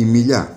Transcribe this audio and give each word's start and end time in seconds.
Η 0.00 0.04
Μιλιά 0.04 0.56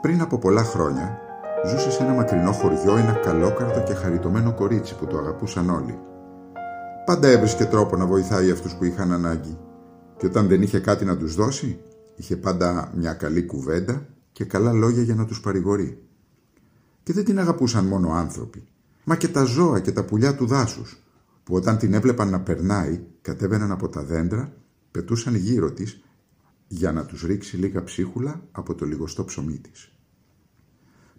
Πριν 0.00 0.20
από 0.20 0.38
πολλά 0.38 0.64
χρόνια 0.64 1.18
ζούσε 1.66 1.90
σε 1.90 2.02
ένα 2.02 2.12
μακρινό 2.12 2.52
χωριό 2.52 2.96
ένα 2.96 3.12
καλόκαρδο 3.12 3.82
και 3.82 3.94
χαριτωμένο 3.94 4.54
κορίτσι 4.54 4.96
που 4.96 5.06
το 5.06 5.18
αγαπούσαν 5.18 5.70
όλοι. 5.70 5.98
Πάντα 7.04 7.28
έβρισκε 7.28 7.64
τρόπο 7.64 7.96
να 7.96 8.06
βοηθάει 8.06 8.50
αυτούς 8.50 8.74
που 8.74 8.84
είχαν 8.84 9.12
ανάγκη 9.12 9.58
και 10.16 10.26
όταν 10.26 10.48
δεν 10.48 10.62
είχε 10.62 10.78
κάτι 10.78 11.04
να 11.04 11.16
τους 11.16 11.34
δώσει 11.34 11.80
είχε 12.16 12.36
πάντα 12.36 12.92
μια 12.94 13.12
καλή 13.14 13.46
κουβέντα 13.46 14.06
και 14.32 14.44
καλά 14.44 14.72
λόγια 14.72 15.02
για 15.02 15.14
να 15.14 15.24
τους 15.24 15.40
παρηγορεί. 15.40 16.02
Και 17.02 17.12
δεν 17.12 17.24
την 17.24 17.38
αγαπούσαν 17.38 17.84
μόνο 17.84 18.12
άνθρωποι, 18.12 18.64
μα 19.04 19.16
και 19.16 19.28
τα 19.28 19.44
ζώα 19.44 19.80
και 19.80 19.92
τα 19.92 20.04
πουλιά 20.04 20.34
του 20.34 20.46
δάσους 20.46 21.02
που 21.44 21.54
όταν 21.54 21.78
την 21.78 21.94
έβλεπαν 21.94 22.28
να 22.28 22.40
περνάει 22.40 23.00
κατέβαιναν 23.22 23.70
από 23.70 23.88
τα 23.88 24.02
δέντρα, 24.02 24.52
πετούσαν 24.94 25.34
γύρω 25.34 25.72
της 25.72 26.04
για 26.68 26.92
να 26.92 27.04
τους 27.04 27.22
ρίξει 27.22 27.56
λίγα 27.56 27.84
ψίχουλα 27.84 28.48
από 28.52 28.74
το 28.74 28.86
λιγοστό 28.86 29.24
ψωμί 29.24 29.58
της. 29.58 29.92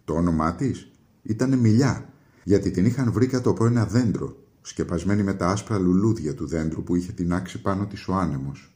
Το 0.03 0.13
όνομά 0.13 0.55
της 0.55 0.91
ήταν 1.21 1.59
Μιλιά, 1.59 2.13
γιατί 2.43 2.71
την 2.71 2.85
είχαν 2.85 3.11
βρει 3.11 3.27
κάτω 3.27 3.49
από 3.49 3.65
ένα 3.65 3.85
δέντρο, 3.85 4.37
σκεπασμένη 4.61 5.23
με 5.23 5.33
τα 5.33 5.47
άσπρα 5.47 5.79
λουλούδια 5.79 6.33
του 6.33 6.47
δέντρου 6.47 6.83
που 6.83 6.95
είχε 6.95 7.11
τεινάξει 7.11 7.61
πάνω 7.61 7.87
της 7.87 8.07
ο 8.07 8.13
άνεμος. 8.13 8.75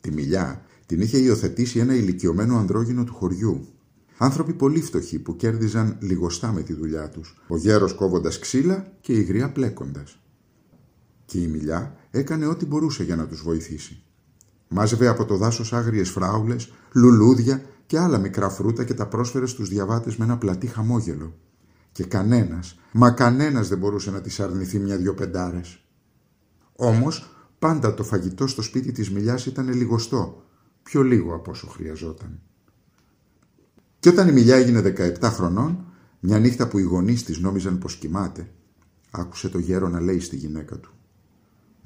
Τη 0.00 0.10
Μιλιά 0.10 0.64
την 0.86 1.00
είχε 1.00 1.18
υιοθετήσει 1.18 1.78
ένα 1.78 1.94
ηλικιωμένο 1.94 2.56
ανδρόγυνο 2.56 3.04
του 3.04 3.14
χωριού. 3.14 3.66
Άνθρωποι 4.18 4.54
πολύ 4.54 4.80
φτωχοί 4.80 5.18
που 5.18 5.36
κέρδιζαν 5.36 5.96
λιγοστά 6.00 6.52
με 6.52 6.62
τη 6.62 6.72
δουλειά 6.72 7.08
τους, 7.08 7.42
ο 7.48 7.56
γέρος 7.56 7.94
κόβοντας 7.94 8.38
ξύλα 8.38 8.92
και 9.00 9.12
η 9.12 9.22
γριά 9.22 9.52
πλέκοντας. 9.52 10.18
Και 11.24 11.40
η 11.40 11.46
Μιλιά 11.46 11.96
έκανε 12.10 12.46
ό,τι 12.46 12.66
μπορούσε 12.66 13.04
για 13.04 13.16
να 13.16 13.26
τους 13.26 13.42
βοηθήσει. 13.42 14.02
Μάζευε 14.68 15.06
από 15.06 15.24
το 15.24 15.36
δάσος 15.36 15.72
άγριες 15.72 16.10
φράουλες, 16.10 16.72
λουλούδια 16.92 17.62
και 17.86 17.98
άλλα 17.98 18.18
μικρά 18.18 18.48
φρούτα 18.48 18.84
και 18.84 18.94
τα 18.94 19.06
πρόσφερε 19.06 19.46
στους 19.46 19.68
διαβάτες 19.68 20.16
με 20.16 20.24
ένα 20.24 20.38
πλατή 20.38 20.66
χαμόγελο. 20.66 21.34
Και 21.92 22.04
κανένας, 22.04 22.78
μα 22.92 23.10
κανένας 23.10 23.68
δεν 23.68 23.78
μπορούσε 23.78 24.10
να 24.10 24.20
της 24.20 24.40
αρνηθεί 24.40 24.78
μια-δυο 24.78 25.14
πεντάρες. 25.14 25.80
Όμως, 26.72 27.30
πάντα 27.58 27.94
το 27.94 28.04
φαγητό 28.04 28.46
στο 28.46 28.62
σπίτι 28.62 28.92
της 28.92 29.10
Μιλιάς 29.10 29.46
ήταν 29.46 29.72
λιγοστό, 29.72 30.42
πιο 30.82 31.02
λίγο 31.02 31.34
από 31.34 31.50
όσο 31.50 31.66
χρειαζόταν. 31.66 32.40
Και 33.98 34.08
όταν 34.08 34.28
η 34.28 34.32
Μιλιά 34.32 34.56
έγινε 34.56 34.80
17 34.80 35.30
χρονών, 35.30 35.84
μια 36.20 36.38
νύχτα 36.38 36.68
που 36.68 36.78
οι 36.78 36.82
γονείς 36.82 37.24
της 37.24 37.38
νόμιζαν 37.38 37.78
πως 37.78 37.96
κοιμάται, 37.96 38.50
άκουσε 39.10 39.48
το 39.48 39.58
γέρο 39.58 39.88
να 39.88 40.00
λέει 40.00 40.20
στη 40.20 40.36
γυναίκα 40.36 40.78
του. 40.78 40.95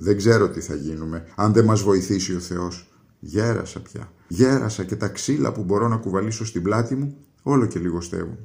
Δεν 0.03 0.17
ξέρω 0.17 0.49
τι 0.49 0.61
θα 0.61 0.75
γίνουμε, 0.75 1.27
αν 1.37 1.53
δεν 1.53 1.65
μας 1.65 1.83
βοηθήσει 1.83 2.37
ο 2.37 2.39
Θεός. 2.39 2.93
Γέρασα 3.19 3.81
πια. 3.83 4.13
Γέρασα 4.29 4.85
και 4.85 4.97
τα 4.97 5.09
ξύλα 5.09 5.53
που 5.53 5.65
μπορώ 5.65 5.89
να 5.89 5.97
κουβαλήσω 5.97 6.45
στην 6.45 6.63
πλάτη 6.63 6.95
μου 6.95 7.17
όλο 7.43 7.67
και 7.67 7.79
λιγοστεύουν. 7.79 8.39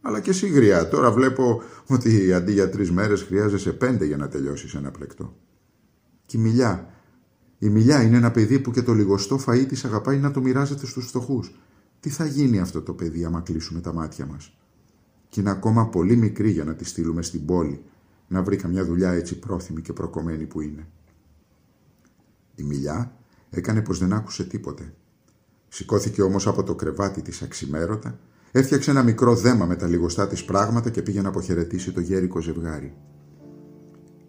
Αλλά 0.00 0.20
και 0.20 0.30
εσύ 0.30 0.48
γριά, 0.48 0.88
τώρα 0.88 1.10
βλέπω 1.10 1.62
ότι 1.86 2.32
αντί 2.32 2.52
για 2.52 2.68
τρεις 2.68 2.90
μέρες 2.90 3.22
χρειάζεσαι 3.22 3.72
πέντε 3.72 4.04
για 4.04 4.16
να 4.16 4.28
τελειώσεις 4.28 4.74
ένα 4.74 4.90
πλεκτό. 4.90 5.36
Και 6.26 6.36
η 6.36 6.40
μιλιά. 6.40 6.94
Η 7.58 7.68
μιλιά 7.68 8.02
είναι 8.02 8.16
ένα 8.16 8.30
παιδί 8.30 8.58
που 8.58 8.70
και 8.70 8.82
το 8.82 8.92
λιγοστό 8.92 9.40
φαΐ 9.46 9.64
της 9.68 9.84
αγαπάει 9.84 10.18
να 10.18 10.30
το 10.30 10.40
μοιράζεται 10.40 10.86
στους 10.86 11.06
φτωχούς. 11.06 11.60
Τι 12.00 12.08
θα 12.08 12.26
γίνει 12.26 12.60
αυτό 12.60 12.82
το 12.82 12.92
παιδί 12.92 13.24
άμα 13.24 13.40
κλείσουμε 13.40 13.80
τα 13.80 13.92
μάτια 13.92 14.26
μας; 14.26 14.56
Και 15.28 15.40
είναι 15.40 15.50
ακόμα 15.50 15.88
πολύ 15.88 16.16
μικρή 16.16 16.50
για 16.50 16.64
να 16.64 16.74
τη 16.74 16.84
στείλουμε 16.84 17.22
στην 17.22 17.44
πόλη, 17.44 17.84
να 18.32 18.42
βρει 18.42 18.56
καμιά 18.56 18.84
δουλειά 18.84 19.12
έτσι 19.12 19.38
πρόθυμη 19.38 19.82
και 19.82 19.92
προκομμένη 19.92 20.44
που 20.44 20.60
είναι. 20.60 20.86
Η 22.54 22.62
μιλιά 22.62 23.16
έκανε 23.50 23.82
πως 23.82 23.98
δεν 23.98 24.12
άκουσε 24.12 24.44
τίποτε. 24.44 24.94
Σηκώθηκε 25.68 26.22
όμως 26.22 26.46
από 26.46 26.62
το 26.62 26.74
κρεβάτι 26.74 27.22
της 27.22 27.42
αξιμέρωτα, 27.42 28.18
έφτιαξε 28.52 28.90
ένα 28.90 29.02
μικρό 29.02 29.34
δέμα 29.34 29.66
με 29.66 29.76
τα 29.76 29.86
λιγοστά 29.86 30.26
της 30.26 30.44
πράγματα 30.44 30.90
και 30.90 31.02
πήγε 31.02 31.22
να 31.22 31.28
αποχαιρετήσει 31.28 31.92
το 31.92 32.00
γέρικο 32.00 32.40
ζευγάρι. 32.40 32.96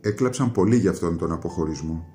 Έκλαψαν 0.01 0.51
πολύ 0.51 0.77
για 0.77 0.91
αυτόν 0.91 1.17
τον 1.17 1.31
αποχωρισμό. 1.31 2.07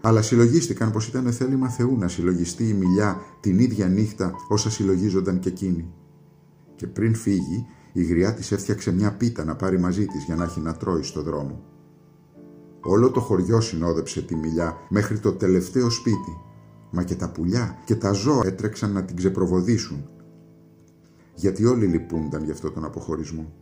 Αλλά 0.00 0.22
συλλογίστηκαν 0.22 0.90
πως 0.90 1.08
ήταν 1.08 1.32
θέλημα 1.32 1.68
Θεού 1.68 1.96
να 1.98 2.08
συλλογιστεί 2.08 2.68
η 2.68 2.72
μιλιά 2.72 3.20
την 3.40 3.58
ίδια 3.58 3.88
νύχτα 3.88 4.34
όσα 4.48 4.70
συλλογίζονταν 4.70 5.38
και 5.38 5.48
εκείνη. 5.48 5.92
Και 6.76 6.86
πριν 6.86 7.14
φύγει, 7.14 7.66
η 7.96 8.02
γριά 8.04 8.34
της 8.34 8.52
έφτιαξε 8.52 8.92
μια 8.92 9.16
πίτα 9.16 9.44
να 9.44 9.56
πάρει 9.56 9.78
μαζί 9.78 10.06
της 10.06 10.24
για 10.24 10.34
να 10.34 10.44
έχει 10.44 10.60
να 10.60 10.76
τρώει 10.76 11.02
στο 11.02 11.22
δρόμο. 11.22 11.62
Όλο 12.80 13.10
το 13.10 13.20
χωριό 13.20 13.60
συνόδεψε 13.60 14.22
τη 14.22 14.34
μιλιά 14.34 14.76
μέχρι 14.88 15.18
το 15.18 15.32
τελευταίο 15.32 15.90
σπίτι, 15.90 16.36
μα 16.90 17.02
και 17.02 17.14
τα 17.14 17.30
πουλιά 17.30 17.78
και 17.84 17.94
τα 17.94 18.12
ζώα 18.12 18.46
έτρεξαν 18.46 18.92
να 18.92 19.04
την 19.04 19.16
ξεπροβοδίσουν. 19.16 20.08
Γιατί 21.34 21.64
όλοι 21.64 21.86
λυπούνταν 21.86 22.44
γι' 22.44 22.50
αυτό 22.50 22.70
τον 22.70 22.84
αποχωρισμό. 22.84 23.52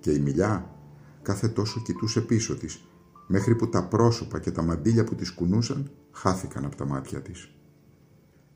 Και 0.00 0.10
η 0.10 0.18
μιλιά 0.18 0.74
κάθε 1.22 1.48
τόσο 1.48 1.80
κοιτούσε 1.80 2.20
πίσω 2.20 2.56
της, 2.56 2.84
μέχρι 3.26 3.54
που 3.54 3.68
τα 3.68 3.84
πρόσωπα 3.84 4.40
και 4.40 4.50
τα 4.50 4.62
μαντίλια 4.62 5.04
που 5.04 5.14
της 5.14 5.30
κουνούσαν 5.30 5.90
χάθηκαν 6.10 6.64
από 6.64 6.76
τα 6.76 6.86
μάτια 6.86 7.22
της. 7.22 7.54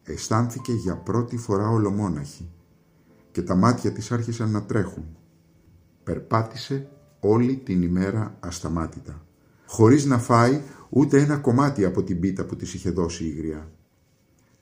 Αισθάνθηκε 0.03 0.73
για 0.73 0.97
πρώτη 0.97 1.37
φορά 1.37 1.69
ολομόναχη 1.69 2.51
και 3.33 3.43
τα 3.43 3.55
μάτια 3.55 3.93
της 3.93 4.13
άρχισαν 4.13 4.51
να 4.51 4.63
τρέχουν. 4.63 5.17
Περπάτησε 6.05 6.89
όλη 7.21 7.57
την 7.57 7.83
ημέρα 7.83 8.37
ασταμάτητα 8.41 9.23
χωρίς 9.73 10.05
να 10.05 10.19
φάει 10.19 10.61
ούτε 10.89 11.21
ένα 11.21 11.37
κομμάτι 11.37 11.85
από 11.85 12.03
την 12.03 12.21
πίτα 12.21 12.45
που 12.45 12.57
της 12.57 12.75
είχε 12.75 12.91
δώσει 12.91 13.25
η 13.25 13.31
γριά. 13.31 13.71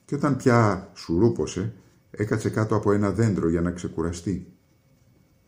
Και 0.05 0.15
όταν 0.15 0.35
πια 0.35 0.89
σουρούπωσε, 0.93 1.73
έκατσε 2.11 2.49
κάτω 2.49 2.75
από 2.75 2.91
ένα 2.91 3.11
δέντρο 3.11 3.49
για 3.49 3.61
να 3.61 3.71
ξεκουραστεί. 3.71 4.47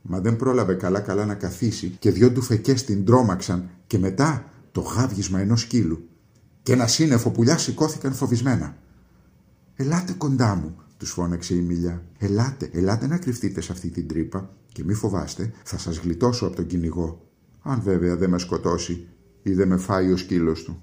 Μα 0.01 0.19
δεν 0.19 0.35
πρόλαβε 0.35 0.73
καλά-καλά 0.73 1.25
να 1.25 1.33
καθίσει 1.33 1.95
και 1.99 2.11
δυο 2.11 2.31
του 2.31 2.41
φεκές 2.41 2.83
την 2.83 3.05
τρόμαξαν 3.05 3.69
και 3.87 3.97
μετά 3.97 4.45
το 4.71 4.81
γάβγισμα 4.81 5.39
ενός 5.39 5.61
σκύλου. 5.61 6.07
Και 6.63 6.73
ένα 6.73 6.87
σύννεφο 6.87 7.31
πουλιά 7.31 7.57
σηκώθηκαν 7.57 8.13
φοβισμένα. 8.13 8.77
«Ελάτε 9.75 10.13
κοντά 10.13 10.55
μου», 10.55 10.75
τους 11.03 11.11
φώναξε 11.11 11.55
η 11.55 11.61
Μιλιά. 11.61 12.03
«Ελάτε, 12.17 12.69
ελάτε 12.73 13.07
να 13.07 13.17
κρυφτείτε 13.17 13.61
σε 13.61 13.71
αυτή 13.71 13.89
την 13.89 14.07
τρύπα 14.07 14.55
και 14.67 14.83
μη 14.83 14.93
φοβάστε, 14.93 15.53
θα 15.63 15.77
σας 15.77 15.97
γλιτώσω 15.97 16.45
από 16.45 16.55
τον 16.55 16.65
κυνηγό. 16.65 17.31
Αν 17.61 17.81
βέβαια 17.81 18.15
δεν 18.15 18.29
με 18.29 18.37
σκοτώσει 18.39 19.07
ή 19.41 19.53
δεν 19.53 19.67
με 19.67 19.77
φάει 19.77 20.11
ο 20.11 20.17
σκύλος 20.17 20.63
του. 20.63 20.81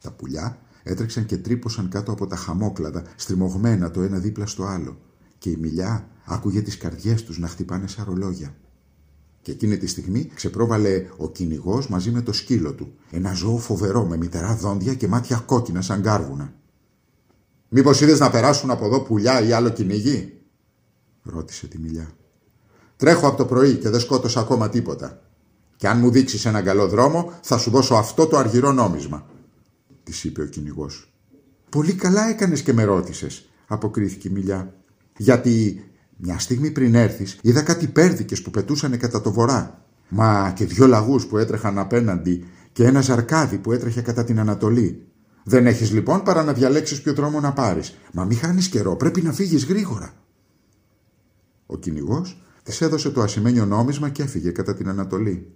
Τα 0.00 0.12
πουλιά 0.12 0.58
έτρεξαν 0.82 1.26
και 1.26 1.36
τρύπωσαν 1.36 1.88
κάτω 1.88 2.12
από 2.12 2.26
τα 2.26 2.36
χαμόκλαδα, 2.36 3.04
στριμωγμένα 3.16 3.90
το 3.90 4.02
ένα 4.02 4.18
δίπλα 4.18 4.46
στο 4.46 4.64
άλλο 4.64 4.98
και 5.38 5.50
η 5.50 5.56
μιλιά 5.56 6.08
άκουγε 6.24 6.62
τις 6.62 6.76
καρδιές 6.76 7.24
τους 7.24 7.38
να 7.38 7.48
χτυπάνε 7.48 7.86
σαν 7.86 8.04
ρολόγια. 8.04 8.54
Και 9.42 9.50
εκείνη 9.50 9.76
τη 9.76 9.86
στιγμή 9.86 10.30
ξεπρόβαλε 10.34 11.06
ο 11.16 11.30
κυνηγός 11.30 11.88
μαζί 11.88 12.10
με 12.10 12.22
το 12.22 12.32
σκύλο 12.32 12.72
του. 12.72 12.94
Ένα 13.10 13.32
ζώο 13.32 13.58
φοβερό 13.58 14.06
με 14.06 14.16
μητερά 14.16 14.56
δόντια 14.56 14.94
και 14.94 15.08
μάτια 15.08 15.36
κόκκινα 15.46 15.80
σαν 15.80 16.02
κάρβουνα. 16.02 16.54
Μήπως 17.76 18.00
είδες 18.00 18.18
να 18.18 18.30
περάσουν 18.30 18.70
από 18.70 18.84
εδώ 18.84 19.00
πουλιά 19.00 19.40
ή 19.40 19.52
άλλο 19.52 19.68
κυνήγι, 19.68 20.40
ρώτησε 21.22 21.66
τη 21.66 21.78
μιλιά. 21.78 22.10
Τρέχω 22.96 23.26
από 23.26 23.36
το 23.36 23.44
πρωί 23.44 23.74
και 23.74 23.88
δεν 23.88 24.00
σκότωσα 24.00 24.40
ακόμα 24.40 24.68
τίποτα. 24.68 25.22
Και 25.76 25.88
αν 25.88 25.98
μου 25.98 26.10
δείξεις 26.10 26.44
έναν 26.44 26.64
καλό 26.64 26.88
δρόμο, 26.88 27.32
θα 27.42 27.58
σου 27.58 27.70
δώσω 27.70 27.94
αυτό 27.94 28.26
το 28.26 28.36
αργυρό 28.36 28.72
νόμισμα. 28.72 29.26
Της 30.02 30.24
είπε 30.24 30.42
ο 30.42 30.46
κυνηγός. 30.46 31.12
Πολύ 31.68 31.92
καλά 31.92 32.28
έκανες 32.28 32.62
και 32.62 32.72
με 32.72 32.84
ρώτησες, 32.84 33.48
αποκρίθηκε 33.66 34.28
η 34.28 34.30
μιλιά. 34.30 34.74
Γιατί 35.16 35.84
μια 36.16 36.38
στιγμή 36.38 36.70
πριν 36.70 36.94
έρθεις, 36.94 37.38
είδα 37.42 37.62
κάτι 37.62 37.86
πέρδικε 37.86 38.36
που 38.36 38.50
πετούσαν 38.50 38.98
κατά 38.98 39.20
το 39.20 39.32
βορρά. 39.32 39.84
Μα 40.08 40.52
και 40.56 40.64
δυο 40.64 40.86
λαγούς 40.86 41.26
που 41.26 41.38
έτρεχαν 41.38 41.78
απέναντι 41.78 42.44
και 42.72 42.84
ένα 42.84 43.00
ζαρκάδι 43.00 43.58
που 43.58 43.72
έτρεχε 43.72 44.00
κατά 44.00 44.24
την 44.24 44.38
Ανατολή. 44.38 45.06
Δεν 45.44 45.66
έχεις 45.66 45.92
λοιπόν 45.92 46.22
παρά 46.22 46.42
να 46.42 46.52
διαλέξεις 46.52 47.02
ποιο 47.02 47.14
δρόμο 47.14 47.40
να 47.40 47.52
πάρεις. 47.52 47.94
Μα 48.12 48.24
μη 48.24 48.34
χάνεις 48.34 48.68
καιρό, 48.68 48.96
πρέπει 48.96 49.22
να 49.22 49.32
φύγεις 49.32 49.64
γρήγορα. 49.64 50.14
Ο 51.66 51.76
κυνηγός 51.76 52.42
της 52.62 52.80
έδωσε 52.80 53.10
το 53.10 53.20
ασημένιο 53.20 53.66
νόμισμα 53.66 54.08
και 54.08 54.22
έφυγε 54.22 54.50
κατά 54.50 54.74
την 54.74 54.88
Ανατολή 54.88 55.52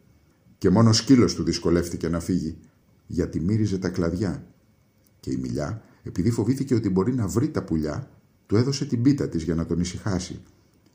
και 0.59 0.71
μόνο 0.71 0.93
σκύλος 0.93 1.35
του 1.35 1.43
δυσκολεύτηκε 1.43 2.09
να 2.09 2.21
φύγει, 2.21 2.59
γιατί 3.07 3.41
μύριζε 3.41 3.79
τα 3.79 3.89
κλαδιά. 3.89 4.47
Και 5.21 5.31
η 5.31 5.37
μιλιά, 5.37 5.83
επειδή 6.03 6.31
φοβήθηκε 6.31 6.75
ότι 6.75 6.91
μπορεί 6.91 7.15
να 7.15 7.27
βρει 7.27 7.51
τα 7.51 7.63
πουλιά, 7.63 8.11
του 8.47 8.57
έδωσε 8.57 8.85
την 8.85 9.03
πίτα 9.03 9.29
της 9.29 9.43
για 9.43 9.55
να 9.55 9.67
τον 9.67 9.81
ησυχάσει. 9.81 10.41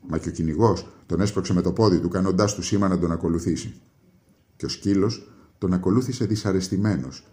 Μα 0.08 0.18
και 0.18 0.28
ο 0.28 0.32
κυνηγός 0.32 0.88
τον 1.06 1.20
έσπρωξε 1.20 1.52
με 1.52 1.60
το 1.60 1.72
πόδι 1.72 1.98
του, 1.98 2.08
κάνοντάς 2.08 2.54
του 2.54 2.62
σήμα 2.62 2.88
να 2.88 2.98
τον 2.98 3.12
ακολουθήσει. 3.12 3.80
Και 4.56 4.64
ο 4.64 4.68
σκύλος 4.68 5.32
τον 5.58 5.72
ακολούθησε 5.72 6.24
δυσαρεστημένος, 6.24 7.26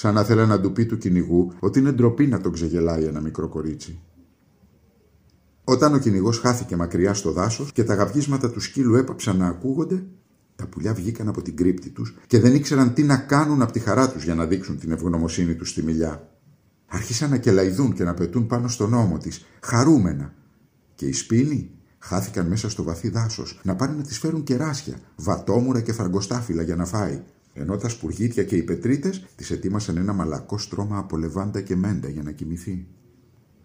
σαν 0.00 0.14
να 0.14 0.24
θέλει 0.24 0.46
να 0.46 0.60
του 0.60 0.72
πει 0.72 0.86
του 0.86 0.98
κυνηγού 0.98 1.52
ότι 1.60 1.78
είναι 1.78 1.92
ντροπή 1.92 2.26
να 2.26 2.40
τον 2.40 2.52
ξεγελάει 2.52 3.04
ένα 3.04 3.20
μικρό 3.20 3.48
κορίτσι. 3.48 4.00
Όταν 5.64 5.94
ο 5.94 5.98
κυνηγός 5.98 6.38
χάθηκε 6.38 6.76
μακριά 6.76 7.14
στο 7.14 7.32
δάσος 7.32 7.72
και 7.72 7.84
τα 7.84 7.94
γαυγίσματα 7.94 8.50
του 8.50 8.60
σκύλου 8.60 8.94
έπαψαν 8.94 9.36
να 9.36 9.46
ακούγονται, 9.46 10.04
τα 10.56 10.66
πουλιά 10.66 10.94
βγήκαν 10.94 11.28
από 11.28 11.42
την 11.42 11.56
κρύπτη 11.56 11.90
τους 11.90 12.16
και 12.26 12.40
δεν 12.40 12.54
ήξεραν 12.54 12.94
τι 12.94 13.02
να 13.02 13.16
κάνουν 13.16 13.62
από 13.62 13.72
τη 13.72 13.78
χαρά 13.78 14.10
τους 14.10 14.24
για 14.24 14.34
να 14.34 14.46
δείξουν 14.46 14.78
την 14.78 14.90
ευγνωμοσύνη 14.90 15.54
τους 15.54 15.70
στη 15.70 15.82
μιλιά. 15.82 16.28
Άρχισαν 16.86 17.30
να 17.30 17.36
κελαϊδούν 17.36 17.92
και 17.92 18.04
να 18.04 18.14
πετούν 18.14 18.46
πάνω 18.46 18.68
στον 18.68 18.94
ώμο 18.94 19.18
της, 19.18 19.46
χαρούμενα. 19.60 20.34
Και 20.94 21.06
οι 21.06 21.12
σπίνοι 21.12 21.70
χάθηκαν 21.98 22.46
μέσα 22.46 22.70
στο 22.70 22.82
βαθύ 22.82 23.08
δάσος 23.08 23.60
να 23.62 23.76
πάνε 23.76 23.96
να 23.96 24.02
της 24.02 24.18
φέρουν 24.18 24.42
κεράσια, 24.42 24.94
βατόμουρα 25.16 25.80
και 25.80 25.92
φραγκοστάφυλλα 25.92 26.62
για 26.62 26.76
να 26.76 26.84
φάει. 26.84 27.22
Ενώ 27.52 27.76
τα 27.76 27.88
σπουργίτια 27.88 28.44
και 28.44 28.56
οι 28.56 28.62
πετρίτες 28.62 29.26
τη 29.36 29.54
ετοίμασαν 29.54 29.96
ένα 29.96 30.12
μαλακό 30.12 30.58
στρώμα 30.58 30.98
από 30.98 31.16
λεβάντα 31.16 31.60
και 31.60 31.76
μέντα 31.76 32.08
για 32.08 32.22
να 32.22 32.30
κοιμηθεί. 32.30 32.86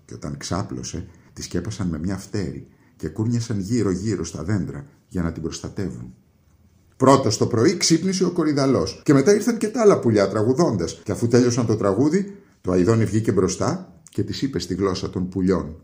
Και 0.05 0.13
όταν 0.13 0.37
ξάπλωσε, 0.37 1.07
τη 1.33 1.41
σκέπασαν 1.41 1.87
με 1.87 1.99
μια 1.99 2.17
φτέρη 2.17 2.67
και 2.95 3.09
κούρνιασαν 3.09 3.59
γύρω-γύρω 3.59 4.25
στα 4.25 4.43
δέντρα 4.43 4.85
για 5.07 5.21
να 5.21 5.31
την 5.31 5.41
προστατεύουν. 5.41 6.13
Πρώτος 6.97 7.37
το 7.37 7.47
πρωί 7.47 7.77
ξύπνησε 7.77 8.25
ο 8.25 8.31
κορυδαλός 8.31 9.01
και 9.05 9.13
μετά 9.13 9.33
ήρθαν 9.33 9.57
και 9.57 9.67
τα 9.67 9.81
άλλα 9.81 9.99
πουλιά 9.99 10.29
τραγουδώντας. 10.29 11.01
Και 11.03 11.11
αφού 11.11 11.27
τέλειωσαν 11.27 11.65
το 11.65 11.75
τραγούδι, 11.75 12.37
το 12.61 12.71
αειδόνι 12.71 13.05
βγήκε 13.05 13.31
μπροστά 13.31 14.01
και 14.09 14.23
της 14.23 14.41
είπε 14.41 14.59
στη 14.59 14.73
γλώσσα 14.73 15.09
των 15.09 15.29
πουλιών, 15.29 15.81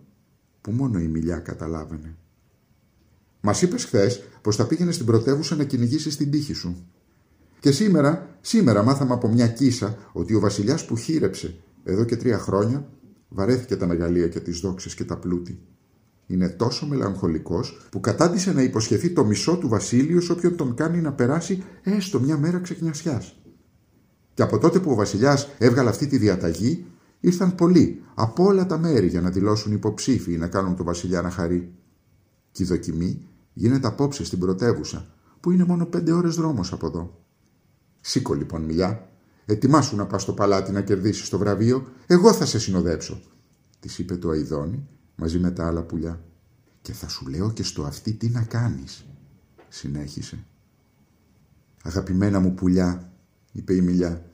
που 0.61 0.71
μόνο 0.71 0.99
η 0.99 1.07
μιλιά 1.07 1.37
καταλάβαινε. 1.37 2.15
Μας 3.41 3.61
είπες 3.61 3.85
χθες 3.85 4.23
πως 4.41 4.55
θα 4.55 4.67
πήγαινες 4.67 4.95
στην 4.95 5.05
πρωτεύουσα 5.05 5.55
να 5.55 5.63
κυνηγήσεις 5.63 6.17
την 6.17 6.31
τύχη 6.31 6.53
σου. 6.53 6.87
Και 7.61 7.71
σήμερα, 7.71 8.37
σήμερα 8.41 8.83
μάθαμε 8.83 9.13
από 9.13 9.27
μια 9.27 9.47
κίσα 9.47 9.97
ότι 10.11 10.35
ο 10.35 10.39
βασιλιάς 10.39 10.85
που 10.85 10.97
χείρεψε 10.97 11.55
εδώ 11.83 12.03
και 12.03 12.15
τρία 12.15 12.37
χρόνια 12.37 12.89
βαρέθηκε 13.29 13.75
τα 13.75 13.87
μεγαλεία 13.87 14.27
και 14.27 14.39
τις 14.39 14.59
δόξες 14.59 14.95
και 14.95 15.03
τα 15.03 15.17
πλούτη. 15.17 15.59
Είναι 16.27 16.49
τόσο 16.49 16.87
μελαγχολικός 16.87 17.87
που 17.91 17.99
κατάντησε 17.99 18.53
να 18.53 18.61
υποσχεθεί 18.61 19.09
το 19.09 19.25
μισό 19.25 19.57
του 19.57 19.67
βασίλειου 19.67 20.21
σε 20.21 20.31
όποιον 20.31 20.55
τον 20.55 20.75
κάνει 20.75 21.01
να 21.01 21.11
περάσει 21.11 21.63
έστω 21.83 22.19
μια 22.19 22.37
μέρα 22.37 22.59
ξεχνιασιάς. 22.59 23.35
Και 24.33 24.41
από 24.41 24.57
τότε 24.57 24.79
που 24.79 24.91
ο 24.91 24.95
βασιλιάς 24.95 25.47
έβγαλε 25.57 25.89
αυτή 25.89 26.07
τη 26.07 26.17
διαταγή, 26.17 26.85
ήρθαν 27.19 27.55
πολλοί 27.55 28.01
από 28.13 28.43
όλα 28.43 28.65
τα 28.65 28.77
μέρη 28.77 29.07
για 29.07 29.21
να 29.21 29.29
δηλώσουν 29.29 29.71
υποψήφιοι 29.71 30.35
να 30.39 30.47
κάνουν 30.47 30.75
τον 30.75 30.85
βασιλιά 30.85 31.21
να 31.21 31.29
χαρεί. 31.29 31.73
Και 32.51 32.63
η 32.63 32.65
δοκιμή 32.65 33.27
γίνεται 33.53 33.87
απόψε 33.87 34.25
στην 34.25 34.39
πρωτεύουσα, 34.39 35.13
που 35.39 35.51
είναι 35.51 35.65
μόνο 35.65 35.85
πέντε 35.85 36.11
ώρες 36.11 36.35
δρόμος 36.35 36.73
από 36.73 36.87
εδώ. 36.87 37.20
Σήκω 38.01 38.33
λοιπόν, 38.33 38.61
μιλιά. 38.61 39.09
Ετοιμάσου 39.45 39.95
να 39.95 40.05
πας 40.05 40.21
στο 40.21 40.33
παλάτι 40.33 40.71
να 40.71 40.81
κερδίσεις 40.81 41.29
το 41.29 41.37
βραβείο, 41.37 41.87
εγώ 42.07 42.33
θα 42.33 42.45
σε 42.45 42.59
συνοδέψω. 42.59 43.21
Της 43.79 43.99
είπε 43.99 44.15
το 44.15 44.31
Αιδόνι 44.31 44.87
μαζί 45.15 45.39
με 45.39 45.51
τα 45.51 45.67
άλλα 45.67 45.81
πουλιά. 45.81 46.21
Και 46.81 46.93
θα 46.93 47.07
σου 47.07 47.27
λέω 47.27 47.51
και 47.51 47.63
στο 47.63 47.83
αυτή 47.83 48.13
τι 48.13 48.29
να 48.29 48.41
κάνεις, 48.41 49.05
συνέχισε. 49.67 50.45
Αγαπημένα 51.83 52.39
μου 52.39 52.53
πουλιά, 52.53 53.11
είπε 53.51 53.73
η 53.73 53.81
Μιλιά, 53.81 54.25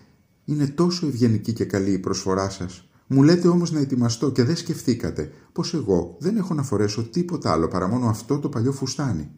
είναι 0.46 0.68
τόσο 0.68 1.08
ευγενική 1.08 1.54
και 1.54 1.66
καλή 1.66 1.92
η 1.92 2.00
προσφορά 2.00 2.50
σας. 2.50 2.90
Μου 3.08 3.24
λέτε 3.24 3.48
όμως 3.48 3.72
να 3.72 3.80
ετοιμαστώ 3.80 4.32
και 4.32 4.44
δεν 4.44 4.56
σκεφτήκατε 4.56 5.32
πως 5.52 5.74
εγώ 5.74 6.16
δεν 6.20 6.38
έχω 6.38 6.54
να 6.54 6.64
φορέσω 6.64 7.04
τίποτα 7.04 7.52
άλλο 7.52 7.68
παρά 7.68 7.88
μόνο 7.88 8.08
αυτό 8.08 8.40
το 8.40 8.50
παλιό 8.50 8.72
φουστάνι. 8.72 9.32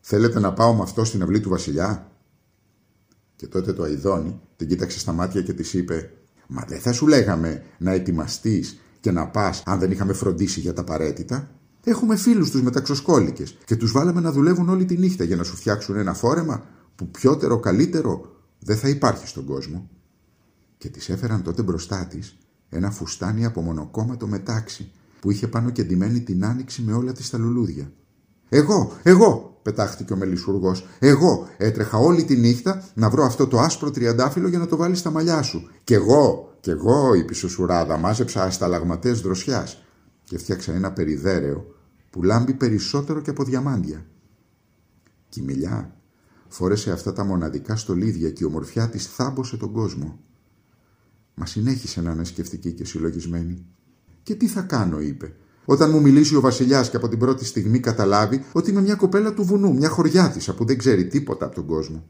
Θέλετε 0.00 0.40
να 0.40 0.52
πάω 0.52 0.74
με 0.74 0.82
αυτό 0.82 1.04
στην 1.04 1.22
αυλή 1.22 1.40
του 1.40 1.48
Βασιλιά; 1.48 2.10
Και 3.36 3.46
τότε 3.46 3.72
το 3.72 3.84
Αιδόνι 3.84 4.40
την 4.56 4.68
κοίταξε 4.68 4.98
στα 4.98 5.12
μάτια 5.12 5.42
και 5.42 5.52
της 5.52 5.74
είπε: 5.74 6.10
Μα 6.46 6.64
δεν 6.68 6.80
θα 6.80 6.92
σου 6.92 7.06
λέγαμε 7.06 7.62
να 7.78 7.92
ετοιμαστείς 7.92 8.78
και 9.00 9.10
να 9.10 9.26
πας 9.28 9.62
αν 9.66 9.78
δεν 9.78 9.90
είχαμε 9.90 10.12
φροντίσει 10.12 10.60
για 10.60 10.72
τα 10.72 10.80
απαραίτητα; 10.80 11.50
Έχουμε 11.88 12.16
φίλους 12.16 12.50
τους 12.50 12.62
μεταξοσκόλικε 12.62 13.44
και 13.64 13.76
τους 13.76 13.92
βάλαμε 13.92 14.20
να 14.20 14.32
δουλεύουν 14.32 14.68
όλη 14.68 14.84
τη 14.84 14.96
νύχτα 14.96 15.24
για 15.24 15.36
να 15.36 15.42
σου 15.42 15.56
φτιάξουν 15.56 15.96
ένα 15.96 16.14
φόρεμα 16.14 16.64
που 16.96 17.08
πιότερο 17.08 17.60
καλύτερο 17.60 18.36
δεν 18.58 18.76
θα 18.76 18.88
υπάρχει 18.88 19.26
στον 19.26 19.44
κόσμο. 19.44 19.90
Και 20.78 20.88
της 20.88 21.08
έφεραν 21.08 21.42
τότε 21.42 21.62
μπροστά 21.62 22.06
της 22.06 22.38
ένα 22.68 22.90
φουστάνι 22.90 23.44
από 23.44 23.60
μονοκόμματο 23.60 24.26
μετάξι 24.26 24.90
που 25.20 25.30
είχε 25.30 25.48
πάνω 25.48 25.70
και 25.70 25.84
ντυμένη 25.84 26.20
την 26.20 26.44
άνοιξη 26.44 26.82
με 26.82 26.92
όλα 26.92 27.12
της 27.12 27.30
τα 27.30 27.38
λουλούδια. 27.38 27.92
Εγώ, 28.48 28.92
εγώ, 29.02 29.55
πετάχτηκε 29.66 30.12
ο 30.12 30.16
μελισσούργο. 30.16 30.76
Εγώ 30.98 31.48
έτρεχα 31.56 31.98
όλη 31.98 32.24
τη 32.24 32.36
νύχτα 32.36 32.84
να 32.94 33.10
βρω 33.10 33.24
αυτό 33.24 33.46
το 33.46 33.58
άσπρο 33.58 33.90
τριαντάφυλλο 33.90 34.48
για 34.48 34.58
να 34.58 34.66
το 34.66 34.76
βάλει 34.76 34.94
στα 34.94 35.10
μαλλιά 35.10 35.42
σου. 35.42 35.70
Κι 35.84 35.94
εγώ, 35.94 36.54
κι 36.60 36.70
εγώ, 36.70 37.14
η 37.14 37.24
πισωσουράδα, 37.24 37.96
μάζεψα 37.96 38.42
ασταλαγματέ 38.42 39.10
δροσιάς 39.10 39.82
και 40.24 40.38
φτιάξα 40.38 40.72
ένα 40.72 40.92
περιδέρεο 40.92 41.64
που 42.10 42.22
λάμπει 42.22 42.52
περισσότερο 42.52 43.20
και 43.20 43.30
από 43.30 43.44
διαμάντια. 43.44 44.06
Κι 45.28 45.40
η 45.40 45.42
μιλιά 45.42 45.96
φόρεσε 46.48 46.92
αυτά 46.92 47.12
τα 47.12 47.24
μοναδικά 47.24 47.76
στολίδια 47.76 48.30
και 48.30 48.44
η 48.44 48.46
ομορφιά 48.46 48.88
της 48.88 49.06
θάμπωσε 49.06 49.56
τον 49.56 49.72
κόσμο. 49.72 50.18
Μα 51.34 51.46
συνέχισε 51.46 52.00
να 52.00 52.12
είναι 52.12 52.24
σκεφτική 52.24 52.72
και 52.72 52.84
συλλογισμένη. 52.84 53.66
Και 54.22 54.34
τι 54.34 54.46
θα 54.46 54.62
κάνω, 54.62 55.00
είπε, 55.00 55.34
όταν 55.66 55.90
μου 55.90 56.00
μιλήσει 56.00 56.36
ο 56.36 56.40
Βασιλιάς 56.40 56.90
και 56.90 56.96
από 56.96 57.08
την 57.08 57.18
πρώτη 57.18 57.44
στιγμή 57.44 57.80
καταλάβει 57.80 58.44
ότι 58.52 58.70
είμαι 58.70 58.80
μια 58.80 58.94
κοπέλα 58.94 59.34
του 59.34 59.44
βουνού, 59.44 59.74
μια 59.74 59.88
χωριά 59.88 60.30
της 60.30 60.54
που 60.54 60.64
δεν 60.64 60.78
ξέρει 60.78 61.06
τίποτα 61.06 61.46
από 61.46 61.54
τον 61.54 61.66
κόσμο. 61.66 62.04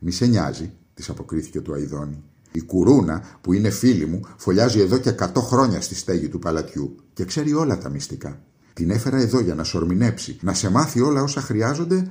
Μη 0.00 0.10
σε 0.10 0.26
νοιάζει, 0.26 0.72
της 0.94 1.08
αποκρίθηκε 1.08 1.60
του 1.60 1.74
Αϊδόνη. 1.74 2.22
Η 2.52 2.60
κουρούνα, 2.60 3.22
που 3.40 3.52
είναι 3.52 3.70
φίλη 3.70 4.06
μου, 4.06 4.20
φωλιάζει 4.36 4.80
εδώ 4.80 4.98
και 4.98 5.14
100 5.18 5.32
χρόνια 5.36 5.80
στη 5.80 5.94
στέγη 5.94 6.28
του 6.28 6.38
παλατιού 6.38 6.96
και 7.12 7.24
ξέρει 7.24 7.52
όλα 7.52 7.78
τα 7.78 7.88
μυστικά. 7.88 8.40
Την 8.72 8.90
έφερα 8.90 9.16
εδώ 9.16 9.40
για 9.40 9.54
να 9.54 9.64
σορμινέψει, 9.64 10.38
να 10.40 10.54
σε 10.54 10.70
μάθει 10.70 11.00
όλα 11.00 11.22
όσα 11.22 11.40
χρειάζονται 11.40 12.10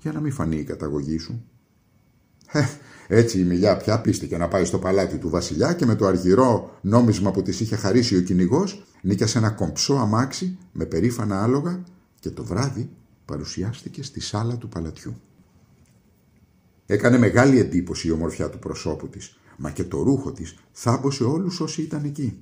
για 0.00 0.12
να 0.12 0.20
μην 0.20 0.32
φανεί 0.32 0.56
η 0.56 0.64
καταγωγή 0.64 1.18
σου. 1.18 1.44
Ε, 2.52 2.64
έτσι 3.08 3.40
η 3.40 3.44
Μιλιά 3.44 3.76
πια 3.76 4.00
πίστηκε 4.00 4.36
να 4.36 4.48
πάει 4.48 4.64
στο 4.64 4.78
παλάτι 4.78 5.18
του 5.18 5.28
Βασιλιά 5.28 5.72
και 5.72 5.86
με 5.86 5.94
το 5.94 6.06
αργυρό 6.06 6.78
νόμισμα 6.80 7.30
που 7.30 7.42
της 7.42 7.60
είχε 7.60 7.76
χαρίσει 7.76 8.16
ο 8.16 8.20
κυνηγός, 8.20 8.86
νίκιασε 9.02 9.38
ένα 9.38 9.50
κομψό 9.50 9.94
αμάξι 9.94 10.58
με 10.72 10.84
περήφανα 10.84 11.42
άλογα 11.42 11.84
και 12.20 12.30
το 12.30 12.44
βράδυ 12.44 12.90
παρουσιάστηκε 13.24 14.02
στη 14.02 14.20
σάλα 14.20 14.56
του 14.56 14.68
παλατιού. 14.68 15.14
Έκανε 16.86 17.18
μεγάλη 17.18 17.58
εντύπωση 17.58 18.08
η 18.08 18.10
ομορφιά 18.10 18.50
του 18.50 18.58
προσώπου 18.58 19.08
της, 19.08 19.38
μα 19.56 19.70
και 19.70 19.84
το 19.84 20.02
ρούχο 20.02 20.32
της 20.32 20.56
θάμπωσε 20.72 21.24
όλους 21.24 21.60
όσοι 21.60 21.82
ήταν 21.82 22.04
εκεί. 22.04 22.40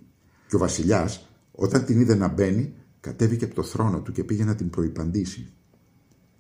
Και 0.48 0.56
ο 0.56 0.58
βασιλιάς, 0.58 1.28
όταν 1.52 1.84
την 1.84 2.00
είδε 2.00 2.14
να 2.14 2.28
μπαίνει, 2.28 2.74
κατέβηκε 3.00 3.44
από 3.44 3.54
το 3.54 3.62
θρόνο 3.62 4.00
του 4.00 4.12
και 4.12 4.24
πήγε 4.24 4.44
να 4.44 4.54
την 4.54 4.70
προϋπαντήσει. 4.70 5.52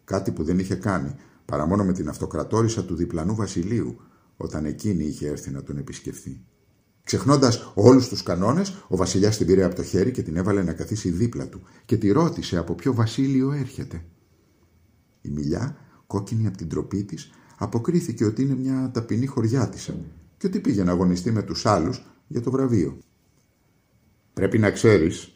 Κάτι 0.04 0.30
που 0.30 0.44
δεν 0.44 0.58
είχε 0.58 0.74
κάνει, 0.74 1.14
παρά 1.44 1.66
μόνο 1.66 1.84
με 1.84 1.92
την 1.92 2.08
αυτοκρατόρισα 2.08 2.84
του 2.84 2.94
διπλανού 2.94 3.34
βασιλείου, 3.34 4.00
όταν 4.36 4.64
εκείνη 4.64 5.04
είχε 5.04 5.28
έρθει 5.28 5.50
να 5.50 5.62
τον 5.62 5.76
επισκεφθεί. 5.76 6.40
Ξεχνώντας 7.04 7.72
όλους 7.74 8.08
τους 8.08 8.22
κανόνες, 8.22 8.84
ο 8.88 8.96
Βασιλιάς 8.96 9.36
την 9.36 9.46
πήρε 9.46 9.64
από 9.64 9.74
το 9.74 9.82
χέρι 9.82 10.10
και 10.10 10.22
την 10.22 10.36
έβαλε 10.36 10.62
να 10.62 10.72
καθίσει 10.72 11.10
δίπλα 11.10 11.48
του 11.48 11.62
και 11.84 11.96
τη 11.96 12.10
ρώτησε 12.10 12.56
από 12.56 12.74
ποιο 12.74 12.94
βασίλειο 12.94 13.52
έρχεται. 13.52 14.04
Η 15.20 15.28
μιλιά, 15.28 15.76
κόκκινη 16.06 16.46
από 16.46 16.56
την 16.56 16.68
τροπή 16.68 17.04
της, 17.04 17.30
αποκρίθηκε 17.58 18.24
ότι 18.24 18.42
είναι 18.42 18.54
μια 18.54 18.90
ταπεινή 18.94 19.26
χωριάτισα 19.26 19.94
και 20.36 20.46
ότι 20.46 20.60
πήγε 20.60 20.84
να 20.84 20.90
αγωνιστεί 20.90 21.30
με 21.30 21.42
τους 21.42 21.66
άλλους 21.66 22.04
για 22.26 22.40
το 22.40 22.50
βραβείο. 22.50 22.98
Πρέπει 24.34 24.58
να 24.58 24.70
ξέρεις, 24.70 25.32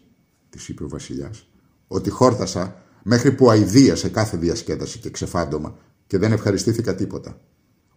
της 0.50 0.68
είπε 0.68 0.84
ο 0.84 0.88
Βασιλιάς, 0.88 1.48
ότι 1.86 2.10
χόρτασα 2.10 2.82
μέχρι 3.02 3.32
που 3.32 3.50
αηδία 3.50 3.96
σε 3.96 4.08
κάθε 4.08 4.36
διασκέδαση 4.36 4.98
και 4.98 5.10
ξεφάντωμα 5.10 5.76
και 6.06 6.18
δεν 6.18 6.32
ευχαριστήθηκα 6.32 6.94
τίποτα. 6.94 7.40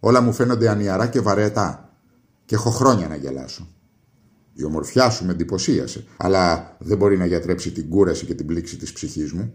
Όλα 0.04 0.20
μου 0.20 0.32
φαίνονται 0.32 0.68
ανιαρά 0.68 1.06
και 1.06 1.20
βαρετά 1.20 1.96
και 2.44 2.54
έχω 2.54 2.70
χρόνια 2.70 3.08
να 3.08 3.16
γελάσω. 3.16 3.68
Η 4.52 4.64
ομορφιά 4.64 5.10
σου 5.10 5.24
με 5.24 5.32
εντυπωσίασε, 5.32 6.04
αλλά 6.16 6.76
δεν 6.80 6.98
μπορεί 6.98 7.18
να 7.18 7.26
γιατρέψει 7.26 7.72
την 7.72 7.88
κούραση 7.88 8.26
και 8.26 8.34
την 8.34 8.46
πλήξη 8.46 8.76
της 8.76 8.92
ψυχής 8.92 9.32
μου. 9.32 9.54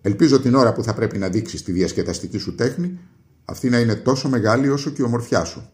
Ελπίζω 0.00 0.40
την 0.40 0.54
ώρα 0.54 0.72
που 0.72 0.82
θα 0.82 0.94
πρέπει 0.94 1.18
να 1.18 1.28
δείξεις 1.28 1.62
τη 1.62 1.72
διασκεδαστική 1.72 2.38
σου 2.38 2.54
τέχνη, 2.54 2.98
αυτή 3.44 3.68
να 3.68 3.78
είναι 3.78 3.94
τόσο 3.94 4.28
μεγάλη 4.28 4.68
όσο 4.68 4.90
και 4.90 5.02
η 5.02 5.04
ομορφιά 5.04 5.44
σου. 5.44 5.70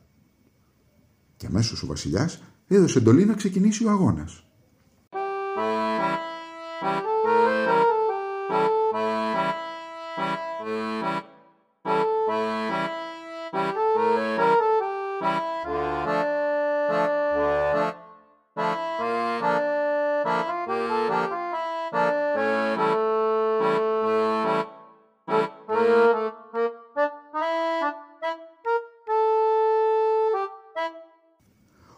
Και 1.36 1.46
αμέσως 1.46 1.82
ο 1.82 1.86
βασιλιάς 1.86 2.42
έδωσε 2.66 2.98
εντολή 2.98 3.24
να 3.24 3.34
ξεκινήσει 3.34 3.86
ο 3.86 3.90
αγώνας. 3.90 4.46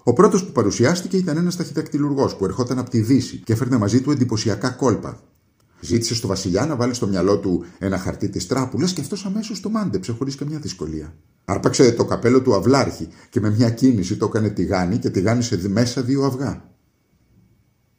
Ο 0.09 0.13
πρώτος 0.13 0.45
που 0.45 0.53
παρουσιάστηκε 0.53 1.17
ήταν 1.17 1.37
ένας 1.37 1.57
ταχυδακτηλουργός 1.57 2.37
που 2.37 2.45
ερχόταν 2.45 2.79
από 2.79 2.91
τη 2.91 3.01
Δύση 3.01 3.37
και 3.37 3.53
έφερνε 3.53 3.77
μαζί 3.77 4.01
του 4.01 4.11
εντυπωσιακά 4.11 4.71
κόλπα. 4.71 5.21
Ζήτησε 5.81 6.15
στο 6.15 6.27
Βασιλιά 6.27 6.67
να 6.67 6.77
βάλει 6.77 6.95
στο 6.95 7.07
μυαλό 7.07 7.39
του 7.39 7.65
ένα 7.79 7.99
χαρτί 7.99 8.29
της 8.29 8.47
τράπουλας 8.47 8.93
και 8.93 9.01
αυτός 9.01 9.25
αμέσως 9.25 9.61
το 9.61 9.71
μάντεψε 9.71 10.13
χωρίς 10.13 10.35
καμιά 10.35 10.59
δυσκολία. 10.59 11.15
Άρπαξε 11.45 11.93
το 11.93 12.05
καπέλο 12.05 12.43
του 12.43 12.55
αυλάρχη 12.55 13.09
και 13.31 13.41
με 13.41 13.51
μια 13.51 13.71
κίνηση 13.71 14.17
το 14.17 14.27
έκανε 14.27 14.49
τηγάνι 14.49 14.99
και 14.99 15.11
τηγάνισε 15.11 15.69
μέσα 15.69 16.03
δύο 16.03 16.25
αυγά. 16.25 16.65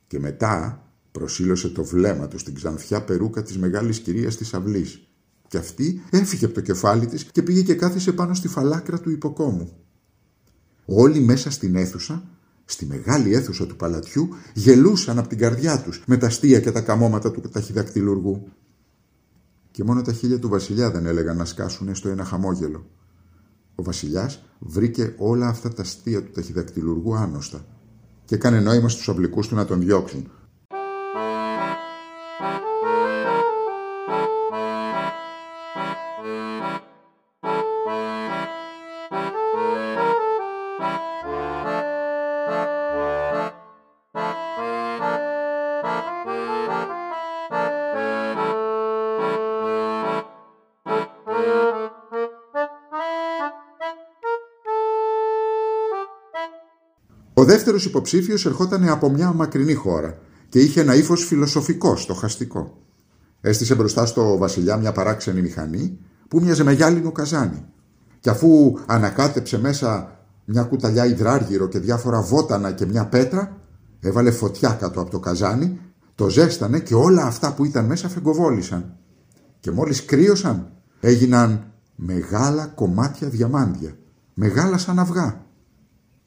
Και 0.07 0.19
μετά 0.19 0.83
προσήλωσε 1.11 1.69
το 1.69 1.83
βλέμμα 1.83 2.27
του 2.27 2.37
στην 2.37 2.53
ξανθιά 2.53 3.03
περούκα 3.03 3.43
της 3.43 3.57
μεγάλης 3.57 3.99
κυρίας 3.99 4.35
της 4.35 4.53
αυλής. 4.53 5.07
Και 5.47 5.57
αυτή 5.57 6.01
έφυγε 6.09 6.45
από 6.45 6.53
το 6.53 6.61
κεφάλι 6.61 7.05
της 7.05 7.23
και 7.23 7.43
πήγε 7.43 7.61
και 7.61 7.73
κάθισε 7.75 8.11
πάνω 8.11 8.33
στη 8.33 8.47
φαλάκρα 8.47 8.99
του 8.99 9.09
υποκόμου. 9.09 9.88
Όλοι 10.91 11.19
μέσα 11.19 11.51
στην 11.51 11.75
αίθουσα, 11.75 12.23
στη 12.65 12.85
μεγάλη 12.85 13.33
αίθουσα 13.33 13.67
του 13.67 13.75
παλατιού, 13.75 14.29
γελούσαν 14.53 15.17
από 15.17 15.27
την 15.27 15.37
καρδιά 15.37 15.81
τους 15.81 16.03
με 16.07 16.17
τα 16.17 16.27
αστεία 16.27 16.59
και 16.59 16.71
τα 16.71 16.81
καμώματα 16.81 17.31
του 17.31 17.41
ταχυδακτηλουργού. 17.41 18.47
Και 19.71 19.83
μόνο 19.83 20.01
τα 20.01 20.13
χείλια 20.13 20.39
του 20.39 20.49
βασιλιά 20.49 20.91
δεν 20.91 21.05
έλεγαν 21.05 21.37
να 21.37 21.45
σκάσουν 21.45 21.95
στο 21.95 22.09
ένα 22.09 22.23
χαμόγελο. 22.23 22.85
Ο 23.75 23.83
βασιλιάς 23.83 24.43
βρήκε 24.59 25.13
όλα 25.17 25.47
αυτά 25.47 25.73
τα 25.73 25.81
αστεία 25.81 26.23
του 26.23 26.31
ταχυδακτηλουργού 26.31 27.15
άνοστα 27.15 27.65
και 28.25 28.35
έκανε 28.35 28.59
νόημα 28.59 28.89
στους 28.89 29.09
αυλικούς 29.09 29.47
του 29.47 29.55
να 29.55 29.65
τον 29.65 29.79
διώξουν, 29.79 30.31
Ο 57.39 57.43
δεύτερος 57.43 57.85
υποψήφιος 57.85 58.45
ερχόταν 58.45 58.89
από 58.89 59.09
μια 59.09 59.33
μακρινή 59.33 59.73
χώρα 59.73 60.17
και 60.49 60.59
είχε 60.59 60.81
ένα 60.81 60.95
ύφος 60.95 61.25
φιλοσοφικό, 61.25 61.95
στοχαστικό. 61.95 62.77
Έστησε 63.41 63.75
μπροστά 63.75 64.05
στο 64.05 64.37
βασιλιά 64.37 64.77
μια 64.77 64.91
παράξενη 64.91 65.41
μηχανή 65.41 65.97
που 66.27 66.39
μοιάζε 66.41 66.63
με 66.63 66.71
γυάλινο 66.73 67.11
καζάνι. 67.11 67.65
Και 68.19 68.29
αφού 68.29 68.73
ανακάτεψε 68.85 69.59
μέσα 69.59 70.19
μια 70.45 70.63
κουταλιά 70.63 71.05
υδράργυρο 71.05 71.67
και 71.67 71.79
διάφορα 71.79 72.21
βότανα 72.21 72.71
και 72.71 72.85
μια 72.85 73.05
πέτρα, 73.05 73.57
έβαλε 73.99 74.31
φωτιά 74.31 74.69
κάτω 74.69 75.01
από 75.01 75.09
το 75.09 75.19
καζάνι, 75.19 75.79
το 76.15 76.29
ζέστανε 76.29 76.79
και 76.79 76.95
όλα 76.95 77.23
αυτά 77.23 77.53
που 77.53 77.65
ήταν 77.65 77.85
μέσα 77.85 78.09
φεγκοβόλησαν. 78.09 78.95
Και 79.59 79.71
μόλις 79.71 80.05
κρύωσαν 80.05 80.71
έγιναν 80.99 81.71
μεγάλα 81.95 82.65
κομμάτια 82.65 83.27
διαμάντια, 83.29 83.97
μεγάλα 84.33 84.77
σαν 84.77 84.99
αυγά. 84.99 85.47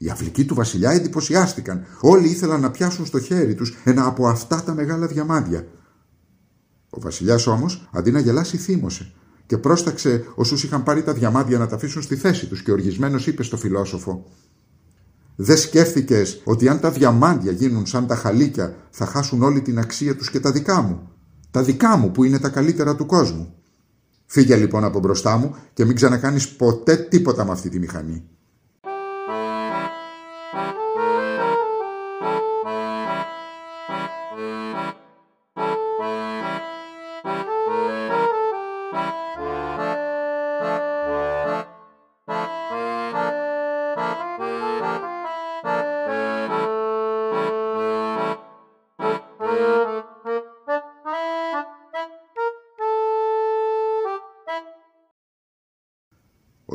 Οι 0.03 0.09
αυλικοί 0.09 0.45
του 0.45 0.55
βασιλιά 0.55 0.91
εντυπωσιάστηκαν. 0.91 1.85
Όλοι 2.01 2.27
ήθελαν 2.27 2.61
να 2.61 2.71
πιάσουν 2.71 3.05
στο 3.05 3.19
χέρι 3.19 3.55
τους 3.55 3.77
ένα 3.83 4.05
από 4.05 4.27
αυτά 4.27 4.63
τα 4.63 4.73
μεγάλα 4.73 5.07
διαμάντια. 5.07 5.67
Ο 6.89 6.99
βασιλιάς 6.99 7.47
όμως, 7.47 7.89
αντί 7.91 8.11
να 8.11 8.19
γελάσει, 8.19 8.57
θύμωσε 8.57 9.13
και 9.45 9.57
πρόσταξε 9.57 10.25
όσους 10.35 10.63
είχαν 10.63 10.83
πάρει 10.83 11.03
τα 11.03 11.13
διαμάντια 11.13 11.57
να 11.57 11.67
τα 11.67 11.75
αφήσουν 11.75 12.01
στη 12.01 12.15
θέση 12.15 12.45
τους 12.47 12.63
και 12.63 12.71
οργισμένος 12.71 13.27
είπε 13.27 13.43
στο 13.43 13.57
φιλόσοφο 13.57 14.25
«Δεν 15.35 15.57
σκέφτηκες 15.57 16.41
ότι 16.43 16.67
αν 16.67 16.79
τα 16.79 16.91
διαμάντια 16.91 17.51
γίνουν 17.51 17.85
σαν 17.85 18.07
τα 18.07 18.15
χαλίκια 18.15 18.75
θα 18.89 19.05
χάσουν 19.05 19.43
όλη 19.43 19.61
την 19.61 19.79
αξία 19.79 20.15
τους 20.15 20.29
και 20.29 20.39
τα 20.39 20.51
δικά 20.51 20.81
μου. 20.81 21.09
Τα 21.51 21.63
δικά 21.63 21.97
μου 21.97 22.11
που 22.11 22.23
είναι 22.23 22.39
τα 22.39 22.49
καλύτερα 22.49 22.95
του 22.95 23.05
κόσμου. 23.05 23.53
Φύγε 24.25 24.55
λοιπόν 24.55 24.83
από 24.83 24.99
μπροστά 24.99 25.37
μου 25.37 25.55
και 25.73 25.85
μην 25.85 25.95
ξανακάνεις 25.95 26.49
ποτέ 26.49 26.95
τίποτα 26.95 27.45
με 27.45 27.51
αυτή 27.51 27.69
τη 27.69 27.79
μηχανή». 27.79 28.27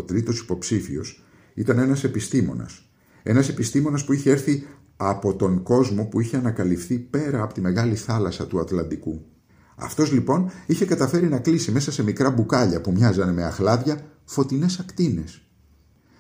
Τρίτος 0.09 0.41
υποψήφιος 0.41 1.25
ήταν 1.55 1.79
ένας 1.79 2.05
επιστήμονας. 2.05 2.91
Ένας 3.23 3.49
επιστήμονας 3.49 4.05
που 4.05 4.13
είχε 4.13 4.31
έρθει 4.31 4.67
από 4.97 5.35
τον 5.35 5.63
κόσμο 5.63 6.05
που 6.05 6.21
είχε 6.21 6.37
ανακαλυφθεί 6.37 6.99
πέρα 6.99 7.43
από 7.43 7.55
τη 7.55 7.61
μεγάλη 7.61 7.95
θάλασσα 7.95 8.47
του 8.47 8.61
Ατλαντικού. 8.61 9.25
Αυτός 9.77 10.13
λοιπόν 10.13 10.51
είχε 10.67 10.85
καταφέρει 10.85 11.29
να 11.29 11.39
κλείσει 11.39 11.73
μέσα 11.73 11.93
σε 11.93 12.03
μικρά 12.03 12.31
μπουκάλια 12.31 12.81
που 12.81 12.93
μοιάζανε 12.93 13.33
με 13.33 13.45
αχλάδια 13.45 14.01
φωτεινές 14.25 14.79
ακτίνες. 14.79 15.43